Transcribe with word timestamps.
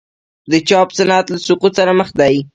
د 0.51 0.53
چاپ 0.69 0.89
صنعت 0.97 1.25
له 1.33 1.37
سقوط 1.47 1.71
سره 1.79 1.91
مخ 1.99 2.09
دی؟ 2.19 2.35